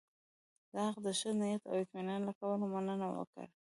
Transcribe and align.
د 0.73 0.75
هغه 0.85 0.99
د 1.05 1.07
ښه 1.19 1.31
نیت 1.39 1.63
او 1.69 1.75
اطمینان 1.83 2.21
له 2.27 2.31
کبله 2.39 2.65
مننه 2.73 3.07
وکړي. 3.19 3.47